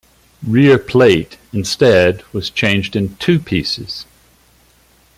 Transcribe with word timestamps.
Rear 0.41 0.79
plate, 0.79 1.37
instead, 1.53 2.23
was 2.33 2.49
changed 2.49 2.95
in 2.95 3.17
two 3.17 3.37
pieces. 3.37 4.07